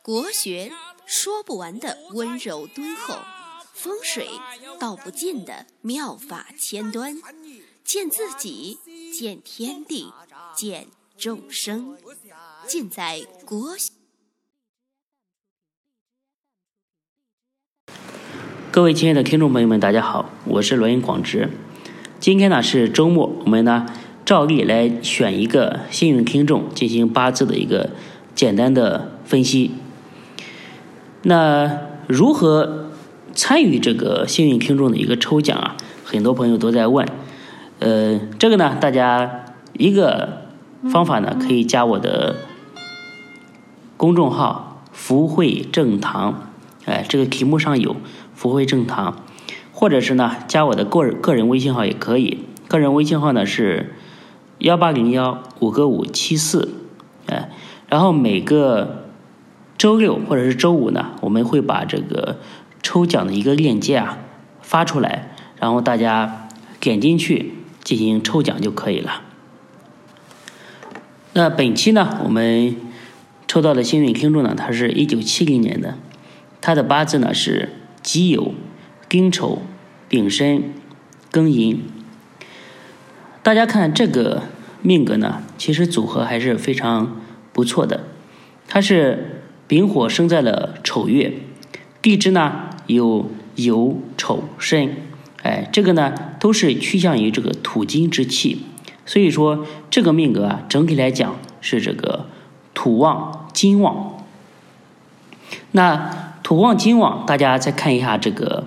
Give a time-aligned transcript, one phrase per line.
[0.00, 0.70] 国学
[1.06, 3.16] 说不完的温柔敦厚，
[3.72, 4.28] 风水
[4.78, 7.16] 道不尽的妙法千端，
[7.82, 8.78] 见自己，
[9.12, 10.12] 见天地，
[10.54, 10.86] 见
[11.18, 11.98] 众生，
[12.64, 13.90] 尽在国学。
[18.70, 21.50] 各位亲爱的听众朋友们，大家好，我是罗云广直。
[22.20, 23.84] 今天呢是周末，我们呢
[24.24, 27.90] 照例来选一个幸运听众进行八字的一个
[28.34, 29.72] 简单的分析。
[31.22, 32.90] 那如何
[33.32, 35.76] 参与这个幸运听众的一个抽奖啊？
[36.04, 37.08] 很多朋友都在问。
[37.80, 40.42] 呃，这个呢，大家一个
[40.90, 42.36] 方法呢，可以加我的
[43.96, 46.50] 公众号“福慧正堂”，
[46.86, 47.96] 哎，这个题目上有。
[48.34, 49.22] 福慧正堂，
[49.72, 52.40] 或者是呢，加我的个人个人微信号也可以。
[52.66, 53.94] 个人微信号呢是
[54.58, 56.74] 幺八零幺五个五七四，
[57.26, 57.52] 哎，
[57.94, 59.04] 然后每个
[59.78, 62.40] 周六或者是周五呢，我们会把这个
[62.82, 64.18] 抽奖的一个链接啊
[64.62, 66.48] 发出来，然后大家
[66.80, 69.22] 点进去进行抽奖就可以了。
[71.34, 72.74] 那本期呢，我们
[73.46, 75.96] 抽到的幸运听众呢，他是一九七零年的，
[76.60, 77.68] 他的八字呢是。
[78.02, 78.54] 己酉、
[79.08, 79.62] 丁丑、
[80.08, 80.74] 丙申、
[81.30, 81.80] 庚寅，
[83.44, 84.42] 大家看这个
[84.82, 87.22] 命格呢，其实组合还是非常
[87.54, 88.04] 不错的。
[88.68, 91.32] 它是丙火生在了丑月，
[92.02, 94.96] 地支呢有酉、丑、申，
[95.42, 98.66] 哎，这个呢都是趋向于这个土金之气，
[99.06, 102.26] 所以说这个命格啊，整体来讲是这个
[102.74, 104.24] 土旺金旺。
[105.72, 108.64] 那土旺金旺，大家再看一下这个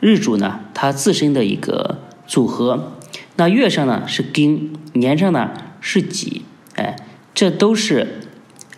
[0.00, 2.92] 日主呢，它自身的一个组合。
[3.36, 6.42] 那月上呢是丁，年上呢是己，
[7.38, 8.18] 这都是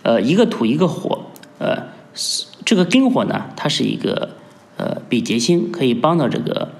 [0.03, 1.89] 呃一个土一个火，呃，
[2.67, 4.37] 这个丁火呢，它是一个
[4.77, 6.73] 呃比劫星，可以帮到这个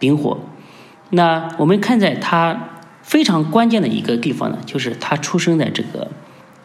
[0.00, 0.40] 丙火。
[1.10, 2.70] 那我们看在它
[3.02, 6.10] 非常关键的一个地方呢，就是它出生在这个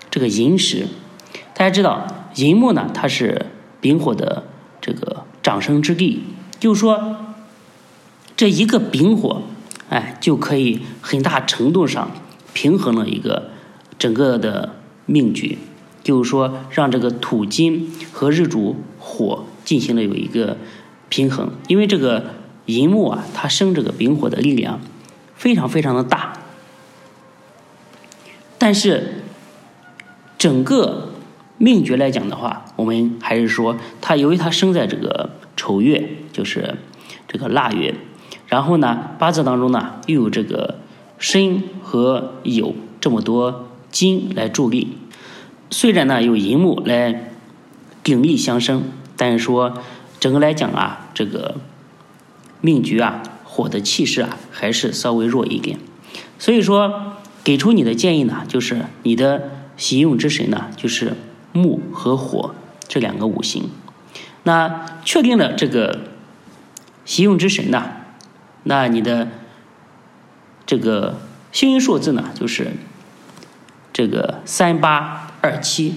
[0.09, 0.87] 这个寅时。
[1.53, 3.45] 大家知道寅木呢，它是。
[3.79, 4.43] 丙火的
[4.81, 6.23] 这个长生之地，
[6.59, 7.15] 就是说，
[8.35, 9.43] 这一个丙火，
[9.89, 12.09] 哎，就可以很大程度上
[12.53, 13.51] 平衡了一个
[13.97, 14.75] 整个的
[15.05, 15.57] 命局，
[16.03, 20.57] 就是说，让这个土金和日主火进行了有一个
[21.09, 21.51] 平衡。
[21.67, 22.25] 因为这个
[22.65, 24.79] 寅木啊，它生这个丙火的力量
[25.35, 26.33] 非常非常的大，
[28.57, 29.23] 但是
[30.37, 31.09] 整个。
[31.59, 36.75] 命局来讲的话，我们还是说，他由于他生在这个丑月，就是
[37.27, 37.95] 这个腊月，
[38.45, 40.75] 然后呢，八字当中呢又有这个
[41.17, 44.97] 申和酉这么多金来助力，
[45.69, 47.31] 虽然呢有寅木来
[48.03, 48.83] 鼎力相生，
[49.15, 49.81] 但是说
[50.19, 51.55] 整个来讲啊，这个
[52.61, 55.79] 命局啊，火的气势啊还是稍微弱一点，
[56.39, 61.13] 所以说给出你的建议呢，就是你的喜用之神呢，就是。
[61.53, 62.53] 木和火
[62.87, 63.71] 这两个五行，
[64.43, 66.01] 那确定了这个
[67.03, 67.83] 喜用之神呢？
[68.63, 69.29] 那你的
[70.67, 71.19] 这个
[71.51, 72.73] 幸运数字呢，就是
[73.97, 75.95] 这个三八二七。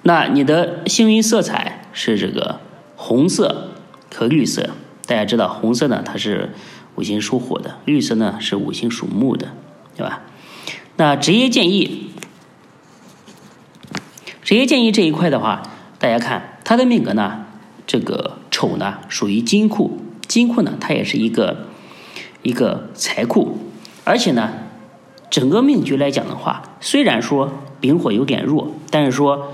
[0.00, 2.58] 那你的幸运色彩是这个
[2.96, 3.72] 红色
[4.14, 4.70] 和绿色。
[5.04, 6.54] 大家知道，红色呢它是
[6.94, 9.48] 五行属火的，绿色呢是五行属木的，
[9.94, 10.22] 对吧？
[10.96, 12.12] 那职业建议。
[14.42, 15.62] 职业建议这一块的话，
[15.98, 17.44] 大家看他的命格呢，
[17.86, 21.66] 这个丑呢属于金库，金库呢它也是一个
[22.40, 23.58] 一个财库，
[24.04, 24.50] 而且呢，
[25.30, 29.52] 整个命局来讲的话，虽然说丙火有点弱，但是说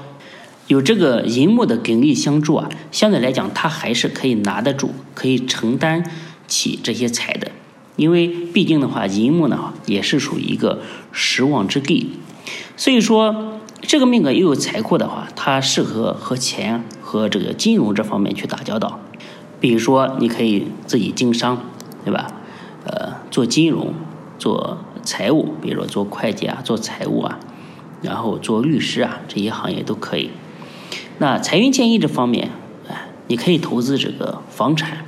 [0.66, 6.10] 有这个寅木的鼎力相助啊，相对来讲他还是可以拿得住，可以承担
[6.48, 7.52] 起这些财的，
[7.96, 10.80] 因为毕竟的话，寅木呢也是属于一个
[11.12, 12.12] 时旺之地，
[12.76, 13.52] 所以说。
[13.82, 18.98] 这个命格又有财库的话，它适合和钱和这个金融这方面去打交道。
[19.60, 21.60] 比如说，你可以自己经商，
[22.04, 22.26] 对吧？
[22.84, 23.94] 呃，做金融、
[24.38, 27.38] 做财务，比如说做会计啊、做财务啊，
[28.02, 30.30] 然后做律师啊，这些行业都可以。
[31.18, 32.50] 那财运建议这方面，
[32.88, 35.06] 哎，你可以投资这个房产、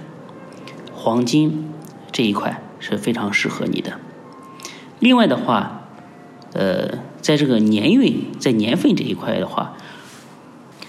[0.95, 1.71] 黄金
[2.13, 3.99] 这一块是非常适合你的。
[5.01, 5.83] 另外的话，
[6.55, 7.07] 呃。
[7.21, 9.75] 在这个年运，在年份这一块的话，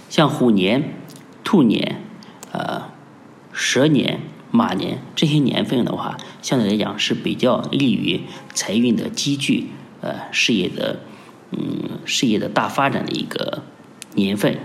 [0.09, 0.93] 像虎年、
[1.43, 2.01] 兔年、
[2.53, 2.83] 呃
[3.51, 8.21] 蛇年、马年这些年份的话，相对来讲是比较利于
[8.53, 9.67] 财运的积聚，
[10.01, 11.01] 呃事业的
[11.51, 13.63] 嗯事业的大发展的一个
[14.15, 14.57] 年份。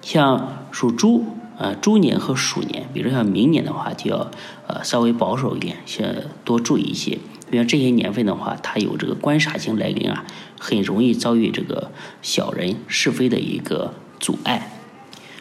[0.00, 1.24] 像属猪
[1.58, 4.30] 啊猪年和鼠年，比如像明年的话，就要
[4.66, 7.18] 呃稍微保守一点，先多注意一些。
[7.50, 10.24] 比如这些年份的话，它有这个官煞星来临啊，
[10.58, 11.90] 很容易遭遇这个
[12.22, 14.72] 小人是非的一个阻碍。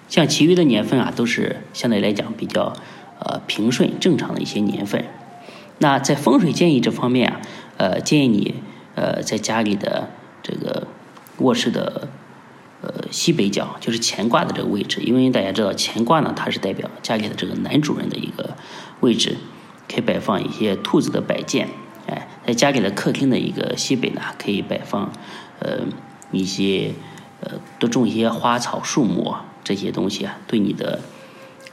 [0.08, 2.74] 像其余的年份啊，都是相对来讲比较
[3.20, 5.06] 呃平顺正常的一些年份。
[5.80, 7.42] 那在风水建议这方面啊，
[7.78, 8.56] 呃，建议你
[8.96, 10.10] 呃在家里的
[10.42, 10.88] 这个
[11.38, 12.08] 卧室的
[12.82, 18.56] 呃西北角，就是乾卦的这个位置，因为大家知道乾卦呢，它是代表家里的这个男主人的一个
[19.02, 19.38] 位置，
[19.88, 21.70] 可以摆放一些兔子的摆件。
[22.08, 25.12] 哎，在家里的客厅的一个西北呢，可以摆放
[25.60, 25.82] 呃
[26.32, 26.94] 一些
[27.42, 31.02] 呃多种一些花草树木这些东西啊，对你的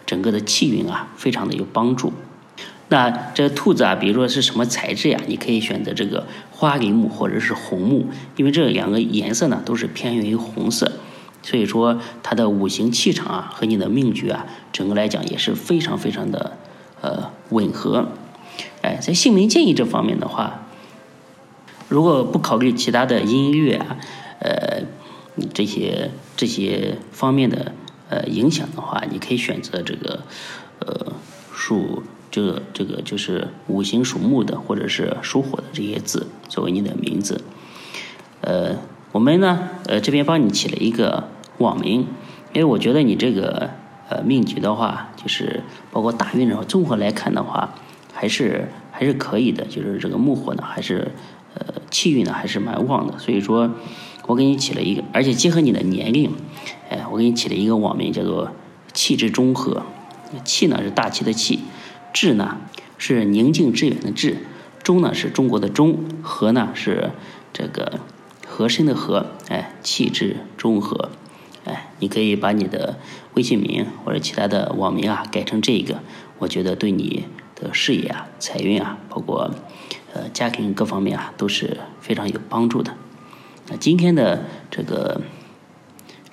[0.07, 2.13] 整个的气运啊，非常的有帮助。
[2.89, 5.19] 那这兔子啊，比如说是什么材质呀？
[5.27, 8.07] 你可以选择这个花梨木或者是红木，
[8.37, 10.93] 因为这两个颜色呢都是偏于红色，
[11.43, 16.59] 所以说它的五行气场啊和你的命局啊，整个来讲也是非常非常的
[17.01, 18.09] 呃吻合。
[18.83, 20.67] 哎，在姓名建议这方面的话，
[21.89, 23.97] 如果不考虑其他的音乐啊，
[24.41, 24.83] 呃，
[25.55, 27.73] 这些这些方面的
[28.09, 30.21] 呃影响的话，你可以选择这个
[30.81, 31.13] 呃
[31.53, 37.43] 属这个这个就是五行属木的或者是属火的这些字作为你的名字。
[38.41, 38.77] 呃，
[39.13, 41.29] 我们呢呃这边帮你起了一个
[41.59, 42.07] 网名，
[42.53, 43.71] 因为我觉得你这个
[44.09, 47.75] 呃命局的话，就是包括大运然后综合来看的话。
[48.17, 51.11] 还是还是可以的，就是这个木火呢，还是
[51.55, 53.19] 呃气运呢，还是蛮旺的。
[53.19, 53.69] 所以说，
[54.27, 56.31] 我给你起了一个，而且结合你的年龄，
[56.95, 58.53] 哎，我给你起了一个网名，叫做
[58.93, 59.83] 气质中和。
[60.45, 61.61] 气呢是大气的气，
[62.13, 62.59] 质呢
[62.99, 64.39] 是宁静致远的致，
[64.83, 67.11] 中呢是中国的中，和呢是
[67.53, 68.01] 这个
[68.47, 71.11] 和珅的和，哎，气质中和，
[71.65, 72.99] 哎，你可以把你的
[73.35, 76.01] 微信名或者其他的网名啊改成这个，
[76.39, 77.25] 我觉得对你。
[77.57, 79.49] 的事业啊，财运啊，包括
[80.13, 82.97] 呃家庭各方面啊，都是非常有帮助的。
[83.69, 84.43] 那今天的
[84.73, 85.21] 这个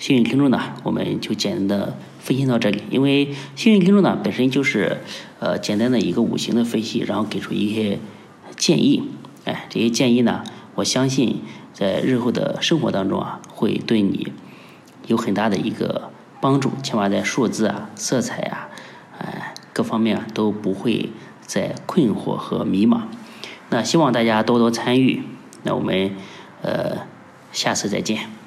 [0.02, 2.82] 幸运听众呢，我们就简单的分析到这里。
[2.90, 4.98] 因为幸运听众呢，本身就是
[5.40, 8.00] 呃简单的一个五行的分析，然后给出一些
[8.58, 9.04] 建议。
[9.46, 10.44] 哎，这些建议呢，
[10.74, 14.34] 我相信在日后的生活当中啊，会对你
[15.06, 16.10] 有很大的一个
[16.42, 16.72] 帮助。
[16.82, 18.70] 起码在数字啊、色彩啊，
[19.20, 19.54] 哎。
[19.72, 23.04] 各方面啊都不会再困惑和迷茫，
[23.70, 25.22] 那希望大家多多参与，
[25.64, 26.12] 那我们
[26.62, 27.08] 呃
[27.54, 28.41] 下次再见。